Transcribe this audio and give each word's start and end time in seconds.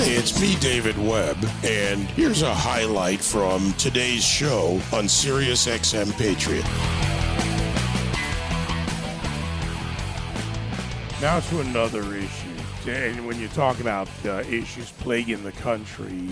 It's 0.00 0.40
me, 0.40 0.54
David 0.60 0.96
Webb, 0.96 1.36
and 1.64 2.02
here's 2.10 2.42
a 2.42 2.54
highlight 2.54 3.20
from 3.20 3.72
today's 3.72 4.24
show 4.24 4.80
on 4.92 5.08
Sirius 5.08 5.66
XM 5.66 6.16
Patriot. 6.16 6.64
Now 11.20 11.40
to 11.40 11.60
another 11.62 12.14
issue. 12.14 12.88
And 12.88 13.26
when 13.26 13.40
you 13.40 13.48
talk 13.48 13.80
about 13.80 14.08
uh, 14.24 14.44
issues 14.48 14.92
plaguing 14.92 15.42
the 15.42 15.50
country, 15.50 16.28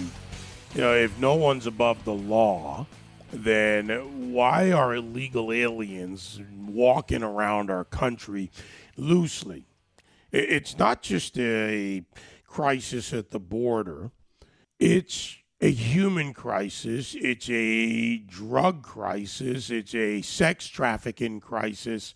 you 0.74 0.80
know, 0.80 0.94
if 0.94 1.18
no 1.18 1.34
one's 1.34 1.66
above 1.66 2.04
the 2.04 2.14
law, 2.14 2.86
then 3.32 4.32
why 4.32 4.70
are 4.70 4.94
illegal 4.94 5.50
aliens 5.50 6.40
walking 6.56 7.24
around 7.24 7.72
our 7.72 7.84
country 7.84 8.52
loosely? 8.96 9.66
It's 10.30 10.78
not 10.78 11.02
just 11.02 11.36
a 11.36 12.04
crisis 12.56 13.12
at 13.12 13.32
the 13.32 13.38
border, 13.38 14.10
it's 14.80 15.36
a 15.60 15.70
human 15.70 16.32
crisis, 16.32 17.14
it's 17.20 17.50
a 17.50 18.16
drug 18.16 18.82
crisis, 18.82 19.68
it's 19.68 19.94
a 19.94 20.22
sex 20.22 20.66
trafficking 20.66 21.38
crisis, 21.38 22.14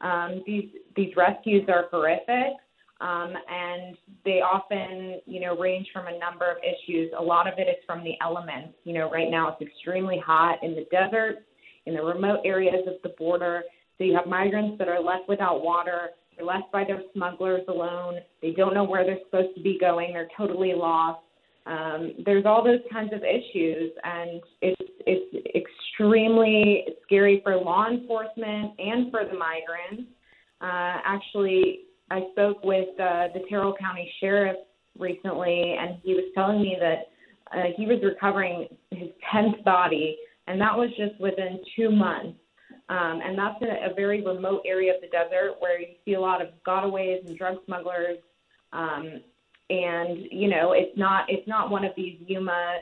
Um, 0.00 0.42
these 0.46 0.68
these 0.96 1.14
rescues 1.16 1.68
are 1.68 1.86
horrific, 1.90 2.56
um, 3.00 3.34
and 3.48 3.96
they 4.24 4.40
often, 4.40 5.20
you 5.26 5.40
know, 5.40 5.56
range 5.56 5.86
from 5.92 6.06
a 6.08 6.18
number 6.18 6.50
of 6.50 6.56
issues. 6.58 7.12
A 7.16 7.22
lot 7.22 7.46
of 7.46 7.54
it 7.58 7.68
is 7.68 7.76
from 7.86 8.02
the 8.02 8.14
elements. 8.20 8.74
You 8.84 8.94
know, 8.94 9.10
right 9.10 9.30
now 9.30 9.48
it's 9.50 9.62
extremely 9.62 10.18
hot 10.18 10.58
in 10.62 10.74
the 10.74 10.86
desert, 10.90 11.44
in 11.86 11.94
the 11.94 12.02
remote 12.02 12.40
areas 12.44 12.86
of 12.88 12.94
the 13.04 13.10
border. 13.10 13.62
So 14.00 14.04
you 14.04 14.14
have 14.14 14.26
migrants 14.26 14.78
that 14.78 14.88
are 14.88 14.98
left 14.98 15.28
without 15.28 15.62
water. 15.62 16.12
They're 16.34 16.46
left 16.46 16.72
by 16.72 16.84
their 16.84 17.02
smugglers 17.12 17.60
alone. 17.68 18.20
They 18.40 18.52
don't 18.52 18.72
know 18.72 18.84
where 18.84 19.04
they're 19.04 19.18
supposed 19.26 19.54
to 19.56 19.62
be 19.62 19.76
going. 19.78 20.14
They're 20.14 20.30
totally 20.38 20.72
lost. 20.74 21.20
Um, 21.66 22.14
there's 22.24 22.46
all 22.46 22.64
those 22.64 22.80
kinds 22.90 23.12
of 23.12 23.20
issues, 23.22 23.92
and 24.02 24.40
it's 24.62 24.90
it's 25.06 25.46
extremely 25.54 26.86
scary 27.04 27.42
for 27.44 27.56
law 27.56 27.88
enforcement 27.90 28.72
and 28.78 29.10
for 29.10 29.24
the 29.30 29.36
migrants. 29.36 30.10
Uh, 30.62 31.04
actually, 31.04 31.80
I 32.10 32.22
spoke 32.32 32.64
with 32.64 32.88
uh, 32.98 33.28
the 33.34 33.40
Terrell 33.50 33.74
County 33.78 34.10
Sheriff 34.18 34.56
recently, 34.98 35.76
and 35.78 35.98
he 36.02 36.14
was 36.14 36.24
telling 36.34 36.62
me 36.62 36.78
that 36.80 37.08
uh, 37.54 37.64
he 37.76 37.84
was 37.84 37.98
recovering 38.02 38.66
his 38.92 39.10
tenth 39.30 39.62
body, 39.62 40.16
and 40.46 40.58
that 40.58 40.74
was 40.74 40.88
just 40.96 41.20
within 41.20 41.60
two 41.76 41.90
months. 41.90 42.39
Um, 42.90 43.20
and 43.24 43.38
that's 43.38 43.62
in 43.62 43.68
a 43.68 43.94
very 43.94 44.20
remote 44.20 44.62
area 44.66 44.92
of 44.92 45.00
the 45.00 45.06
desert 45.06 45.54
where 45.60 45.80
you 45.80 45.94
see 46.04 46.14
a 46.14 46.20
lot 46.20 46.42
of 46.42 46.48
gotaways 46.66 47.24
and 47.24 47.38
drug 47.38 47.58
smugglers. 47.64 48.18
Um, 48.72 49.20
and 49.70 50.26
you 50.32 50.48
know, 50.48 50.72
it's 50.72 50.98
not 50.98 51.26
it's 51.28 51.46
not 51.46 51.70
one 51.70 51.84
of 51.84 51.92
these 51.96 52.18
Yuma, 52.26 52.78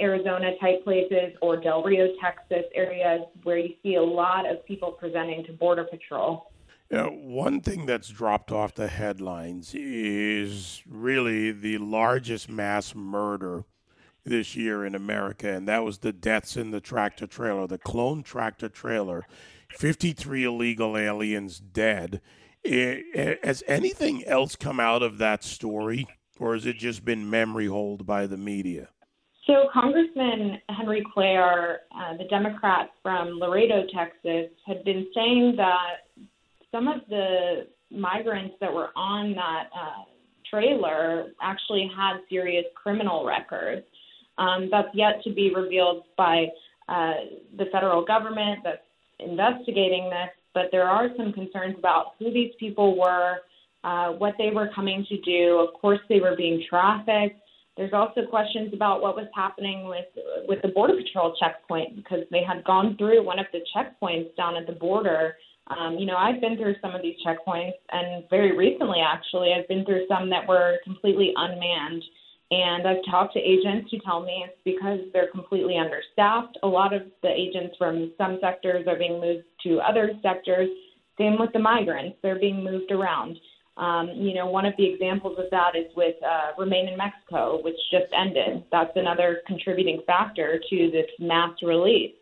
Arizona 0.00 0.52
type 0.60 0.84
places 0.84 1.36
or 1.42 1.56
Del 1.56 1.82
Rio, 1.82 2.14
Texas 2.22 2.64
areas 2.72 3.22
where 3.42 3.58
you 3.58 3.74
see 3.82 3.96
a 3.96 4.02
lot 4.02 4.48
of 4.48 4.64
people 4.64 4.92
presenting 4.92 5.44
to 5.46 5.52
Border 5.52 5.84
Patrol. 5.90 6.52
One 6.92 7.62
thing 7.62 7.86
that's 7.86 8.10
dropped 8.10 8.52
off 8.52 8.74
the 8.74 8.86
headlines 8.86 9.74
is 9.74 10.82
really 10.86 11.50
the 11.50 11.78
largest 11.78 12.50
mass 12.50 12.94
murder 12.94 13.64
this 14.24 14.54
year 14.54 14.84
in 14.84 14.94
America, 14.94 15.52
and 15.52 15.66
that 15.68 15.84
was 15.84 15.98
the 15.98 16.12
deaths 16.12 16.56
in 16.56 16.70
the 16.70 16.80
tractor 16.80 17.26
trailer, 17.26 17.66
the 17.66 17.78
clone 17.78 18.22
tractor 18.22 18.68
trailer. 18.68 19.26
53 19.76 20.44
illegal 20.44 20.96
aliens 20.96 21.58
dead. 21.58 22.20
Has 22.64 23.62
anything 23.66 24.24
else 24.24 24.54
come 24.54 24.78
out 24.78 25.02
of 25.02 25.18
that 25.18 25.42
story, 25.42 26.06
or 26.38 26.54
has 26.54 26.66
it 26.66 26.76
just 26.76 27.04
been 27.04 27.28
memory 27.28 27.66
hold 27.66 28.06
by 28.06 28.26
the 28.26 28.36
media? 28.36 28.88
So, 29.46 29.68
Congressman 29.72 30.58
Henry 30.68 31.04
Cuellar, 31.16 31.78
uh, 31.96 32.16
the 32.16 32.24
Democrat 32.30 32.90
from 33.02 33.40
Laredo, 33.40 33.84
Texas, 33.92 34.50
had 34.64 34.84
been 34.84 35.08
saying 35.12 35.54
that 35.56 36.06
some 36.70 36.86
of 36.86 37.00
the 37.08 37.66
migrants 37.90 38.54
that 38.60 38.72
were 38.72 38.90
on 38.94 39.34
that 39.34 39.64
uh, 39.74 40.04
trailer 40.48 41.32
actually 41.40 41.90
had 41.96 42.18
serious 42.28 42.64
criminal 42.80 43.26
records. 43.26 43.84
Um, 44.38 44.68
that's 44.70 44.88
yet 44.94 45.22
to 45.24 45.32
be 45.32 45.54
revealed 45.54 46.04
by 46.16 46.46
uh, 46.88 47.12
the 47.56 47.66
federal 47.70 48.04
government 48.04 48.60
that's 48.64 48.82
investigating 49.20 50.10
this, 50.10 50.30
but 50.54 50.64
there 50.72 50.88
are 50.88 51.08
some 51.16 51.32
concerns 51.32 51.76
about 51.78 52.14
who 52.18 52.32
these 52.32 52.52
people 52.58 52.98
were, 52.98 53.38
uh, 53.84 54.12
what 54.12 54.34
they 54.38 54.50
were 54.50 54.70
coming 54.74 55.04
to 55.08 55.20
do. 55.20 55.58
Of 55.58 55.80
course, 55.80 56.00
they 56.08 56.20
were 56.20 56.36
being 56.36 56.62
trafficked. 56.68 57.40
There's 57.76 57.92
also 57.92 58.26
questions 58.28 58.74
about 58.74 59.00
what 59.00 59.16
was 59.16 59.28
happening 59.34 59.86
with 59.86 60.04
with 60.46 60.60
the 60.60 60.68
border 60.68 60.94
patrol 60.94 61.34
checkpoint 61.40 61.96
because 61.96 62.24
they 62.30 62.42
had 62.46 62.64
gone 62.64 62.96
through 62.98 63.24
one 63.24 63.38
of 63.38 63.46
the 63.52 63.60
checkpoints 63.74 64.36
down 64.36 64.56
at 64.56 64.66
the 64.66 64.74
border. 64.74 65.36
Um, 65.68 65.96
you 65.96 66.04
know, 66.04 66.16
I've 66.16 66.40
been 66.40 66.56
through 66.56 66.74
some 66.82 66.94
of 66.94 67.00
these 67.00 67.16
checkpoints, 67.24 67.78
and 67.90 68.24
very 68.28 68.54
recently, 68.56 68.98
actually, 69.00 69.54
I've 69.54 69.68
been 69.68 69.84
through 69.86 70.06
some 70.06 70.28
that 70.30 70.46
were 70.46 70.78
completely 70.84 71.32
unmanned. 71.34 72.02
And 72.52 72.86
I've 72.86 73.02
talked 73.10 73.32
to 73.32 73.40
agents 73.40 73.90
who 73.90 73.96
tell 74.04 74.20
me 74.22 74.44
it's 74.46 74.58
because 74.62 75.00
they're 75.14 75.30
completely 75.30 75.78
understaffed. 75.78 76.58
A 76.62 76.66
lot 76.66 76.92
of 76.92 77.00
the 77.22 77.30
agents 77.30 77.74
from 77.78 78.12
some 78.18 78.38
sectors 78.42 78.86
are 78.86 78.98
being 78.98 79.18
moved 79.22 79.44
to 79.62 79.78
other 79.78 80.12
sectors. 80.20 80.68
Same 81.16 81.38
with 81.38 81.50
the 81.54 81.58
migrants, 81.58 82.18
they're 82.22 82.38
being 82.38 82.62
moved 82.62 82.90
around. 82.90 83.38
Um, 83.78 84.10
you 84.14 84.34
know, 84.34 84.46
one 84.46 84.66
of 84.66 84.74
the 84.76 84.84
examples 84.84 85.38
of 85.38 85.46
that 85.50 85.74
is 85.74 85.86
with 85.96 86.16
uh, 86.22 86.52
Remain 86.58 86.88
in 86.88 86.98
Mexico, 86.98 87.58
which 87.62 87.76
just 87.90 88.12
ended. 88.14 88.64
That's 88.70 88.92
another 88.96 89.38
contributing 89.46 90.02
factor 90.06 90.60
to 90.68 90.90
this 90.92 91.06
mass 91.18 91.52
release. 91.62 92.12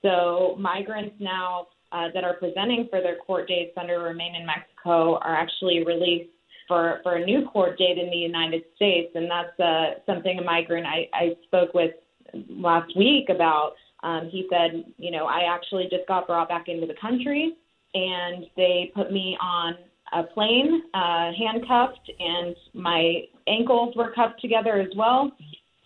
So 0.00 0.56
migrants 0.58 1.16
now 1.20 1.66
uh, 1.92 2.08
that 2.14 2.24
are 2.24 2.34
presenting 2.34 2.86
for 2.88 3.02
their 3.02 3.16
court 3.16 3.46
dates 3.46 3.76
under 3.76 4.00
Remain 4.00 4.36
in 4.36 4.46
Mexico 4.46 5.18
are 5.18 5.36
actually 5.36 5.84
released 5.84 6.30
for, 6.68 7.00
for 7.02 7.16
a 7.16 7.24
new 7.24 7.46
court 7.46 7.78
date 7.78 7.98
in 7.98 8.10
the 8.10 8.16
United 8.16 8.64
States. 8.76 9.12
And 9.14 9.30
that's 9.30 9.58
uh, 9.60 10.00
something 10.06 10.38
a 10.38 10.42
migrant 10.42 10.86
I, 10.86 11.08
I 11.12 11.36
spoke 11.46 11.74
with 11.74 11.92
last 12.48 12.96
week 12.96 13.28
about. 13.28 13.72
Um, 14.02 14.28
he 14.30 14.46
said, 14.50 14.84
you 14.98 15.10
know, 15.10 15.26
I 15.26 15.52
actually 15.52 15.84
just 15.90 16.06
got 16.06 16.26
brought 16.26 16.48
back 16.48 16.68
into 16.68 16.86
the 16.86 16.94
country 17.00 17.56
and 17.94 18.44
they 18.56 18.92
put 18.94 19.10
me 19.10 19.36
on 19.40 19.74
a 20.12 20.22
plane, 20.22 20.82
uh, 20.94 21.32
handcuffed, 21.36 22.10
and 22.18 22.54
my 22.74 23.22
ankles 23.46 23.94
were 23.96 24.12
cuffed 24.12 24.40
together 24.40 24.80
as 24.80 24.90
well. 24.96 25.32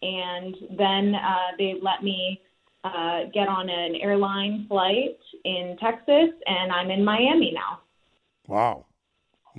And 0.02 0.56
then 0.76 1.14
uh, 1.14 1.56
they 1.58 1.74
let 1.80 2.02
me 2.02 2.40
uh, 2.84 3.24
get 3.32 3.48
on 3.48 3.68
an 3.68 3.96
airline 3.96 4.66
flight 4.68 5.18
in 5.44 5.76
Texas, 5.80 6.30
and 6.46 6.72
I'm 6.72 6.90
in 6.90 7.04
Miami 7.04 7.52
now. 7.54 7.80
Wow, 8.48 8.86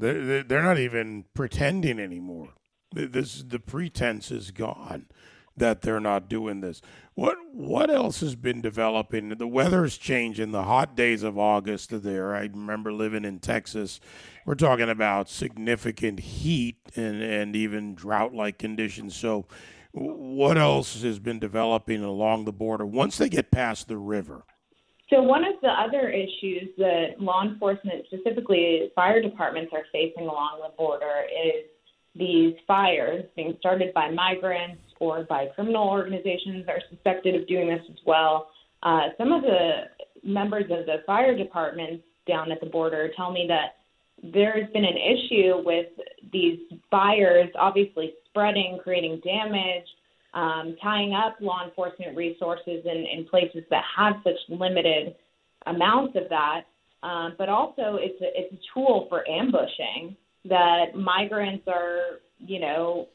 they're 0.01 0.43
they're 0.43 0.63
not 0.63 0.79
even 0.79 1.25
pretending 1.33 1.99
anymore. 1.99 2.49
This 2.93 3.43
the 3.43 3.59
pretense 3.59 4.31
is 4.31 4.51
gone 4.51 5.05
that 5.55 5.81
they're 5.81 5.99
not 5.99 6.29
doing 6.29 6.61
this. 6.61 6.81
What 7.13 7.37
what 7.53 7.89
else 7.89 8.21
has 8.21 8.35
been 8.35 8.61
developing? 8.61 9.29
The 9.29 9.47
weather's 9.47 9.97
changing. 9.97 10.51
The 10.51 10.63
hot 10.63 10.95
days 10.95 11.23
of 11.23 11.37
August 11.37 11.93
are 11.93 11.99
there. 11.99 12.35
I 12.35 12.41
remember 12.41 12.91
living 12.91 13.25
in 13.25 13.39
Texas. 13.39 13.99
We're 14.45 14.55
talking 14.55 14.89
about 14.89 15.29
significant 15.29 16.19
heat 16.19 16.77
and 16.95 17.21
and 17.21 17.55
even 17.55 17.95
drought 17.95 18.33
like 18.33 18.57
conditions. 18.57 19.15
So, 19.15 19.45
what 19.91 20.57
else 20.57 21.03
has 21.03 21.19
been 21.19 21.39
developing 21.39 22.03
along 22.03 22.45
the 22.45 22.53
border 22.53 22.85
once 22.85 23.17
they 23.17 23.29
get 23.29 23.51
past 23.51 23.87
the 23.87 23.97
river? 23.97 24.45
So 25.11 25.21
one 25.21 25.43
of 25.43 25.55
the 25.61 25.67
other 25.67 26.09
issues 26.09 26.69
that 26.77 27.19
law 27.19 27.43
enforcement, 27.43 28.05
specifically 28.07 28.91
fire 28.95 29.21
departments, 29.21 29.71
are 29.73 29.83
facing 29.91 30.23
along 30.23 30.61
the 30.63 30.73
border 30.77 31.23
is 31.29 31.65
these 32.15 32.55
fires 32.65 33.25
being 33.35 33.55
started 33.59 33.93
by 33.93 34.09
migrants 34.09 34.81
or 34.99 35.23
by 35.23 35.47
criminal 35.53 35.89
organizations 35.89 36.65
are 36.69 36.79
suspected 36.89 37.35
of 37.35 37.47
doing 37.47 37.67
this 37.67 37.81
as 37.89 37.97
well. 38.05 38.47
Uh, 38.83 39.09
some 39.17 39.33
of 39.33 39.41
the 39.41 39.83
members 40.23 40.65
of 40.65 40.85
the 40.85 40.97
fire 41.05 41.37
departments 41.37 42.03
down 42.25 42.51
at 42.51 42.61
the 42.61 42.65
border 42.65 43.11
tell 43.17 43.31
me 43.31 43.45
that 43.49 43.75
there's 44.31 44.71
been 44.71 44.85
an 44.85 44.97
issue 44.97 45.55
with 45.65 45.87
these 46.31 46.59
fires 46.89 47.49
obviously 47.59 48.13
spreading, 48.29 48.79
creating 48.83 49.19
damage, 49.23 49.85
um, 50.33 50.75
tying 50.81 51.13
up 51.13 51.35
law 51.41 51.65
enforcement 51.65 52.15
resources 52.15 52.83
in, 52.85 53.05
in 53.13 53.25
places 53.29 53.63
that 53.69 53.83
have 53.97 54.15
such 54.23 54.37
limited 54.49 55.15
amounts 55.65 56.15
of 56.15 56.23
that. 56.29 56.61
Um, 57.03 57.35
but 57.37 57.49
also, 57.49 57.97
it's 57.99 58.21
a, 58.21 58.27
it's 58.33 58.53
a 58.53 58.59
tool 58.73 59.07
for 59.09 59.27
ambushing 59.27 60.15
that 60.45 60.95
migrants 60.95 61.63
are, 61.67 62.19
you 62.39 62.59
know, 62.59 63.07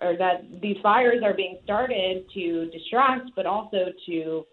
or 0.00 0.16
that 0.16 0.44
these 0.60 0.76
fires 0.82 1.22
are 1.22 1.34
being 1.34 1.58
started 1.62 2.24
to 2.34 2.70
distract, 2.70 3.30
but 3.36 3.46
also 3.46 3.86
to 4.06 4.44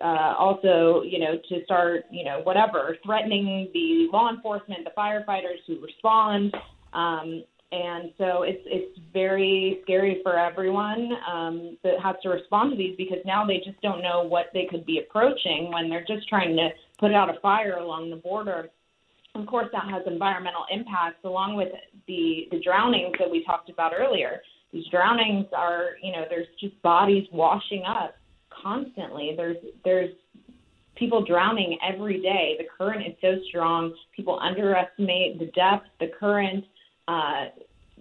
uh, 0.00 0.34
also, 0.38 1.02
you 1.02 1.18
know, 1.18 1.34
to 1.48 1.64
start, 1.64 2.04
you 2.10 2.24
know, 2.24 2.40
whatever, 2.44 2.96
threatening 3.04 3.68
the 3.74 4.08
law 4.12 4.30
enforcement, 4.30 4.80
the 4.84 4.90
firefighters 4.96 5.58
who 5.66 5.78
respond. 5.82 6.54
Um, 6.94 7.44
and 7.72 8.10
so 8.18 8.42
it's 8.42 8.62
it's 8.66 8.98
very 9.12 9.80
scary 9.82 10.20
for 10.22 10.38
everyone 10.38 11.10
um, 11.30 11.78
that 11.84 11.94
has 12.02 12.16
to 12.22 12.28
respond 12.28 12.72
to 12.72 12.76
these 12.76 12.96
because 12.96 13.18
now 13.24 13.46
they 13.46 13.58
just 13.58 13.80
don't 13.80 14.02
know 14.02 14.22
what 14.22 14.46
they 14.52 14.66
could 14.68 14.84
be 14.84 14.98
approaching 14.98 15.70
when 15.72 15.88
they're 15.88 16.04
just 16.06 16.28
trying 16.28 16.56
to 16.56 16.68
put 16.98 17.12
out 17.12 17.34
a 17.34 17.40
fire 17.40 17.78
along 17.78 18.10
the 18.10 18.16
border 18.16 18.68
of 19.34 19.46
course, 19.46 19.68
that 19.72 19.84
has 19.90 20.02
environmental 20.06 20.64
impacts 20.70 21.24
along 21.24 21.56
with 21.56 21.68
the, 22.06 22.48
the 22.50 22.60
drownings 22.60 23.14
that 23.18 23.30
we 23.30 23.44
talked 23.44 23.70
about 23.70 23.92
earlier. 23.96 24.40
These 24.72 24.86
drownings 24.90 25.46
are, 25.56 25.90
you 26.02 26.12
know, 26.12 26.24
there's 26.28 26.48
just 26.60 26.80
bodies 26.82 27.26
washing 27.32 27.84
up 27.86 28.14
constantly. 28.62 29.34
There's 29.36 29.56
there's 29.84 30.10
people 30.96 31.24
drowning 31.24 31.78
every 31.86 32.20
day. 32.20 32.56
The 32.58 32.66
current 32.76 33.06
is 33.06 33.14
so 33.20 33.36
strong. 33.48 33.94
People 34.14 34.38
underestimate 34.40 35.38
the 35.38 35.46
depth, 35.46 35.86
the 35.98 36.10
current, 36.18 36.64
uh, 37.10 37.44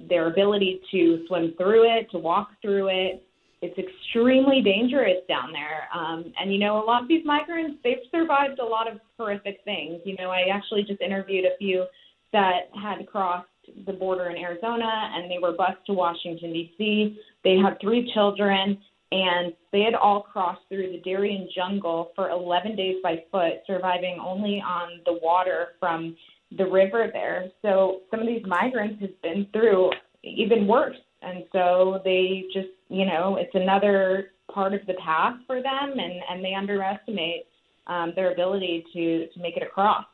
their 0.10 0.28
ability 0.28 0.82
to 0.92 1.26
swim 1.28 1.54
through 1.58 1.84
it, 1.98 2.10
to 2.12 2.18
walk 2.18 2.50
through 2.62 2.88
it 2.90 3.24
it's 3.62 3.78
extremely 3.78 4.62
dangerous 4.62 5.18
down 5.28 5.52
there. 5.52 5.88
Um, 5.94 6.32
and 6.40 6.52
you 6.52 6.60
know, 6.60 6.84
a 6.84 6.86
lot 6.86 7.02
of 7.02 7.08
these 7.08 7.26
migrants, 7.26 7.78
they've 7.84 7.98
survived 8.12 8.60
a 8.60 8.66
lot 8.66 8.90
of 8.90 9.00
horrific 9.18 9.60
things. 9.66 10.00
You 10.06 10.16
know, 10.18 10.30
I 10.30 10.46
actually 10.52 10.84
just 10.84 11.02
interviewed 11.02 11.46
a 11.46 11.58
few 11.58 11.86
that 12.32 12.70
had 12.82 13.06
crossed 13.08 13.48
the 13.86 13.94
border 13.94 14.30
in 14.30 14.38
Arizona 14.38 15.12
and 15.14 15.30
they 15.30 15.40
were 15.40 15.52
bused 15.52 15.86
to 15.88 15.94
Washington 15.94 16.54
D.C. 16.54 17.20
They 17.44 17.58
had 17.58 17.80
three 17.82 18.12
children 18.14 18.78
and 19.12 19.54
they 19.74 19.82
had 19.82 19.96
all 19.96 20.22
crossed 20.22 20.62
through 20.70 20.92
the 20.92 21.02
Darien 21.04 21.50
jungle 21.54 22.12
for 22.16 22.30
11 22.30 22.76
days 22.76 22.98
by 23.04 23.24
foot, 23.32 23.62
surviving 23.68 24.20
only 24.24 24.62
on 24.66 25.02
the 25.06 25.20
water 25.22 25.70
from 25.80 26.16
the 26.58 26.66
river 26.66 27.10
there. 27.12 27.50
So 27.62 28.02
some 28.12 28.20
of 28.20 28.28
these 28.28 28.46
migrants 28.46 29.02
have 29.02 29.22
been 29.22 29.48
through 29.54 29.92
even 30.24 30.68
worse 30.68 30.98
and 31.22 31.44
so 31.52 32.02
they 32.04 32.46
just 32.54 32.70
you 32.90 33.06
know 33.06 33.38
it's 33.38 33.54
another 33.54 34.32
part 34.52 34.74
of 34.74 34.82
the 34.88 34.94
path 34.94 35.36
for 35.48 35.62
them 35.62 35.94
and 35.98 36.22
and 36.30 36.44
they 36.44 36.54
underestimate 36.54 37.46
um, 37.88 38.14
their 38.16 38.32
ability 38.32 38.86
to 38.94 39.28
to 39.28 39.40
make 39.40 39.58
it 39.58 39.64
across 39.64 40.06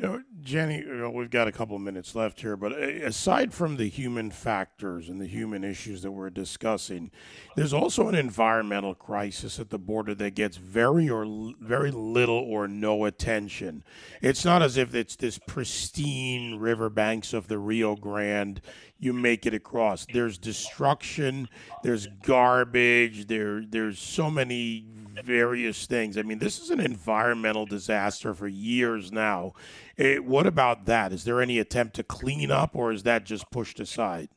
you 0.00 0.08
know, 0.08 0.22
Jennie, 0.40 0.78
you 0.78 0.94
know, 0.94 1.10
we've 1.10 1.30
got 1.30 1.46
a 1.46 1.52
couple 1.52 1.76
of 1.76 1.82
minutes 1.82 2.14
left 2.14 2.40
here, 2.40 2.56
but 2.56 2.72
uh, 2.72 2.76
aside 3.04 3.52
from 3.52 3.76
the 3.76 3.86
human 3.86 4.30
factors 4.30 5.10
and 5.10 5.20
the 5.20 5.26
human 5.26 5.62
issues 5.62 6.00
that 6.00 6.12
we're 6.12 6.30
discussing, 6.30 7.10
there's 7.54 7.74
also 7.74 8.08
an 8.08 8.14
environmental 8.14 8.94
crisis 8.94 9.60
at 9.60 9.68
the 9.68 9.78
border 9.78 10.14
that 10.14 10.34
gets 10.34 10.56
very 10.56 11.10
or 11.10 11.26
very 11.60 11.90
little 11.90 12.38
or 12.38 12.66
no 12.66 13.04
attention. 13.04 13.84
It's 14.22 14.42
not 14.42 14.62
as 14.62 14.78
if 14.78 14.94
it's 14.94 15.16
this 15.16 15.38
pristine 15.46 16.56
riverbanks 16.56 17.34
of 17.34 17.48
the 17.48 17.58
Rio 17.58 17.94
Grande 17.94 18.62
you 18.98 19.12
make 19.12 19.44
it 19.44 19.54
across. 19.54 20.06
There's 20.12 20.38
destruction, 20.38 21.48
there's 21.82 22.06
garbage, 22.22 23.26
there 23.26 23.64
there's 23.66 23.98
so 23.98 24.30
many 24.30 24.86
various 25.24 25.86
things. 25.86 26.16
I 26.16 26.22
mean, 26.22 26.38
this 26.38 26.58
is 26.58 26.70
an 26.70 26.80
environmental 26.80 27.66
disaster 27.66 28.34
for 28.34 28.48
years 28.48 29.12
now. 29.12 29.52
It, 29.96 30.18
eh, 30.18 30.18
what 30.18 30.46
about 30.46 30.86
that? 30.86 31.12
Is 31.12 31.24
there 31.24 31.40
any 31.40 31.58
attempt 31.58 31.96
to 31.96 32.02
clean 32.02 32.50
up, 32.50 32.74
or 32.74 32.92
is 32.92 33.02
that 33.04 33.24
just 33.24 33.50
pushed 33.50 33.80
aside? 33.80 34.28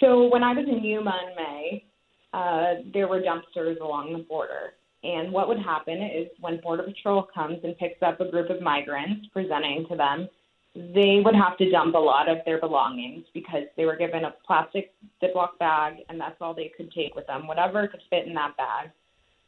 So 0.00 0.28
when 0.28 0.42
I 0.42 0.52
was 0.52 0.66
in 0.68 0.84
Yuma 0.84 1.18
in 1.28 1.36
May, 1.36 1.84
uh, 2.32 2.82
there 2.92 3.08
were 3.08 3.20
dumpsters 3.20 3.80
along 3.80 4.12
the 4.12 4.18
border. 4.20 4.74
And 5.02 5.32
what 5.32 5.48
would 5.48 5.58
happen 5.58 6.02
is 6.02 6.28
when 6.40 6.60
Border 6.60 6.82
Patrol 6.82 7.22
comes 7.22 7.60
and 7.62 7.78
picks 7.78 8.02
up 8.02 8.20
a 8.20 8.30
group 8.30 8.50
of 8.50 8.60
migrants 8.60 9.26
presenting 9.32 9.86
to 9.88 9.96
them, 9.96 10.28
they 10.74 11.22
would 11.24 11.34
have 11.34 11.56
to 11.58 11.70
dump 11.70 11.94
a 11.94 11.98
lot 11.98 12.28
of 12.28 12.38
their 12.44 12.60
belongings 12.60 13.24
because 13.32 13.62
they 13.76 13.86
were 13.86 13.96
given 13.96 14.24
a 14.24 14.34
plastic 14.46 14.92
Ziploc 15.22 15.58
bag 15.58 15.98
and 16.08 16.20
that's 16.20 16.36
all 16.40 16.52
they 16.52 16.70
could 16.76 16.92
take 16.92 17.14
with 17.14 17.26
them, 17.26 17.46
whatever 17.46 17.86
could 17.88 18.02
fit 18.10 18.26
in 18.26 18.34
that 18.34 18.56
bag. 18.56 18.90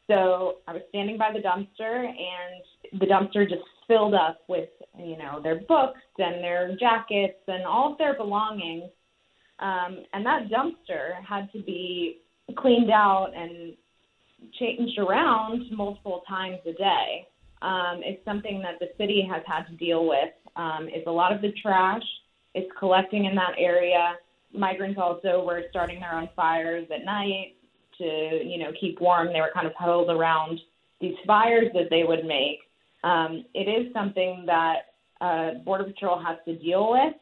So 0.09 0.55
I 0.67 0.73
was 0.73 0.81
standing 0.89 1.17
by 1.19 1.31
the 1.31 1.39
dumpster, 1.39 2.07
and 2.07 2.99
the 2.99 3.05
dumpster 3.05 3.47
just 3.47 3.61
filled 3.87 4.15
up 4.15 4.39
with, 4.47 4.69
you 4.97 5.17
know, 5.17 5.39
their 5.41 5.61
books 5.67 6.01
and 6.17 6.43
their 6.43 6.75
jackets 6.79 7.37
and 7.47 7.63
all 7.63 7.91
of 7.91 7.97
their 7.99 8.17
belongings. 8.17 8.89
Um, 9.59 9.99
and 10.13 10.25
that 10.25 10.49
dumpster 10.49 11.23
had 11.23 11.51
to 11.53 11.61
be 11.61 12.21
cleaned 12.57 12.89
out 12.89 13.31
and 13.35 13.75
changed 14.59 14.97
around 14.97 15.65
multiple 15.71 16.23
times 16.27 16.57
a 16.65 16.73
day. 16.73 17.27
Um, 17.61 18.01
it's 18.03 18.23
something 18.25 18.61
that 18.63 18.79
the 18.79 18.87
city 18.97 19.27
has 19.29 19.43
had 19.45 19.67
to 19.67 19.75
deal 19.75 20.07
with. 20.07 20.33
Um, 20.55 20.87
it's 20.89 21.05
a 21.05 21.11
lot 21.11 21.33
of 21.33 21.41
the 21.41 21.51
trash. 21.61 22.03
It's 22.55 22.71
collecting 22.79 23.25
in 23.25 23.35
that 23.35 23.53
area. 23.59 24.15
Migrants 24.53 24.99
also 24.99 25.45
were 25.45 25.63
starting 25.69 25.99
their 25.99 26.15
own 26.15 26.29
fires 26.35 26.87
at 26.91 27.05
night 27.05 27.53
to 27.99 28.41
you 28.43 28.57
know 28.57 28.71
keep 28.79 28.99
warm. 28.99 29.27
They 29.27 29.41
were 29.41 29.51
kind 29.53 29.67
of 29.67 29.73
huddled 29.77 30.09
around 30.09 30.59
these 30.99 31.15
fires 31.25 31.67
that 31.73 31.89
they 31.89 32.03
would 32.03 32.25
make. 32.25 32.59
Um, 33.03 33.45
it 33.53 33.69
is 33.69 33.93
something 33.93 34.43
that 34.45 34.75
uh, 35.21 35.59
Border 35.63 35.85
Patrol 35.85 36.21
has 36.21 36.37
to 36.45 36.55
deal 36.57 36.91
with. 36.91 37.13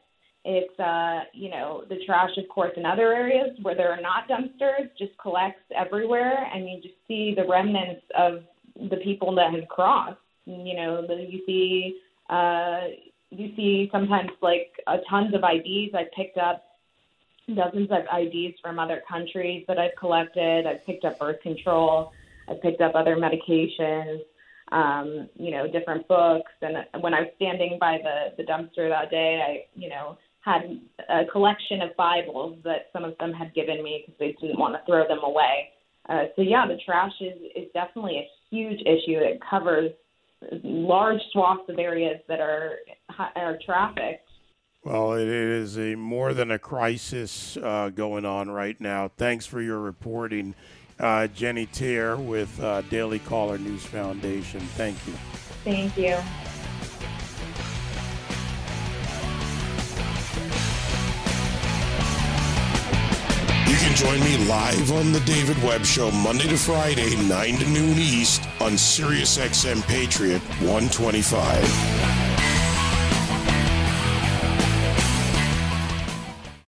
It's 0.45 0.79
uh, 0.79 1.25
you 1.33 1.49
know 1.49 1.83
the 1.89 1.97
trash, 2.05 2.31
of 2.37 2.47
course, 2.49 2.71
in 2.77 2.85
other 2.85 3.13
areas 3.13 3.57
where 3.61 3.75
there 3.75 3.91
are 3.91 4.01
not 4.01 4.29
dumpsters, 4.29 4.89
just 4.97 5.17
collects 5.21 5.61
everywhere, 5.75 6.47
and 6.53 6.69
you 6.69 6.81
just 6.81 6.95
see 7.07 7.33
the 7.35 7.45
remnants 7.45 8.03
of 8.17 8.43
the 8.89 8.97
people 8.97 9.35
that 9.35 9.53
have 9.53 9.67
crossed. 9.67 10.19
You 10.45 10.75
know, 10.75 11.05
the, 11.05 11.15
you 11.15 11.41
see 11.45 11.99
uh, 12.29 12.81
you 13.29 13.53
see 13.55 13.89
sometimes 13.91 14.29
like 14.41 14.71
uh, 14.87 14.97
tons 15.09 15.33
of 15.33 15.41
IDs. 15.43 15.93
I 15.93 16.03
picked 16.15 16.37
up 16.37 16.63
dozens 17.55 17.89
of 17.91 18.03
IDs 18.13 18.59
from 18.61 18.79
other 18.79 19.01
countries 19.07 19.63
that 19.67 19.77
I've 19.77 19.95
collected. 19.97 20.65
I've 20.65 20.85
picked 20.85 21.05
up 21.05 21.19
birth 21.19 21.41
control. 21.41 22.11
I've 22.49 22.61
picked 22.61 22.81
up 22.81 22.93
other 22.95 23.15
medications. 23.15 24.19
Um, 24.71 25.29
you 25.35 25.51
know, 25.51 25.65
different 25.71 26.07
books. 26.09 26.51
And 26.61 26.75
when 27.01 27.13
I 27.13 27.21
was 27.21 27.29
standing 27.37 27.77
by 27.79 27.99
the 28.03 28.35
the 28.35 28.43
dumpster 28.43 28.89
that 28.89 29.09
day, 29.09 29.41
I 29.45 29.79
you 29.79 29.89
know 29.89 30.17
had 30.41 30.79
a 31.09 31.25
collection 31.31 31.81
of 31.81 31.95
Bibles 31.97 32.59
that 32.63 32.87
some 32.93 33.03
of 33.03 33.17
them 33.17 33.33
had 33.33 33.53
given 33.53 33.83
me 33.83 34.03
because 34.05 34.19
they 34.19 34.35
didn't 34.41 34.59
want 34.59 34.75
to 34.75 34.81
throw 34.85 35.07
them 35.07 35.23
away. 35.23 35.69
Uh, 36.09 36.25
so 36.35 36.41
yeah, 36.41 36.65
the 36.67 36.77
trash 36.85 37.13
is 37.21 37.37
is 37.55 37.67
definitely 37.73 38.17
a 38.17 38.27
huge 38.49 38.81
issue. 38.81 39.19
It 39.19 39.39
covers 39.49 39.91
large 40.63 41.21
swaths 41.31 41.69
of 41.69 41.79
areas 41.79 42.19
that 42.27 42.39
are 42.39 42.79
are 43.35 43.57
trafficked. 43.65 44.26
Well, 44.87 45.15
it 45.15 45.27
is 45.27 45.77
a 45.77 45.95
more 45.95 46.33
than 46.33 46.49
a 46.49 46.57
crisis 46.57 47.57
uh, 47.57 47.89
going 47.89 48.23
on 48.23 48.49
right 48.49 48.79
now. 48.79 49.09
Thanks 49.17 49.45
for 49.45 49.61
your 49.61 49.79
reporting, 49.79 50.55
uh, 50.97 51.27
Jennie 51.27 51.65
Taer 51.65 52.15
with 52.15 52.57
uh, 52.63 52.83
Daily 52.83 53.19
Caller 53.19 53.57
News 53.57 53.85
Foundation. 53.85 54.61
Thank 54.61 54.95
you. 55.05 55.11
Thank 55.65 55.97
you. 55.97 56.15
You 63.69 63.77
can 63.77 63.93
join 63.93 64.21
me 64.21 64.47
live 64.47 64.93
on 64.93 65.11
the 65.11 65.19
David 65.25 65.61
Webb 65.63 65.83
Show 65.83 66.11
Monday 66.11 66.47
to 66.47 66.57
Friday, 66.57 67.13
9 67.27 67.57
to 67.57 67.69
noon 67.71 67.97
East 67.97 68.43
on 68.61 68.71
SiriusXM 68.77 69.85
Patriot 69.85 70.41
125. 70.61 71.96